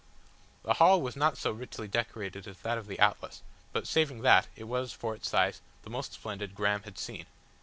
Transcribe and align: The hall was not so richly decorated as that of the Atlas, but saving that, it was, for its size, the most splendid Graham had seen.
The 0.63 0.73
hall 0.81 0.99
was 0.99 1.15
not 1.15 1.37
so 1.37 1.51
richly 1.51 1.87
decorated 1.87 2.47
as 2.47 2.57
that 2.61 2.79
of 2.79 2.87
the 2.87 2.97
Atlas, 2.97 3.43
but 3.71 3.85
saving 3.85 4.21
that, 4.23 4.47
it 4.55 4.63
was, 4.63 4.93
for 4.93 5.13
its 5.13 5.29
size, 5.29 5.61
the 5.83 5.91
most 5.91 6.13
splendid 6.13 6.55
Graham 6.55 6.81
had 6.81 6.97
seen. 6.97 7.27